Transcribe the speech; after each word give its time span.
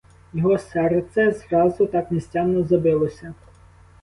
Його 0.33 0.57
серце 0.57 1.31
зразу 1.31 1.85
так 1.87 2.11
нестямно 2.11 2.63
забилося. 2.63 3.33